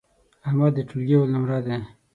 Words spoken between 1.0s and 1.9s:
اول نمره دی.